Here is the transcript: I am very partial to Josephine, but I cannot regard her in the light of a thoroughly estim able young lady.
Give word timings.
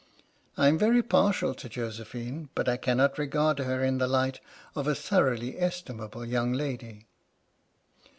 I 0.57 0.67
am 0.67 0.79
very 0.79 1.03
partial 1.03 1.53
to 1.53 1.69
Josephine, 1.69 2.49
but 2.55 2.67
I 2.67 2.75
cannot 2.75 3.19
regard 3.19 3.59
her 3.59 3.83
in 3.83 3.99
the 3.99 4.07
light 4.07 4.39
of 4.73 4.87
a 4.87 4.95
thoroughly 4.95 5.53
estim 5.53 6.03
able 6.03 6.25
young 6.25 6.53
lady. 6.53 7.05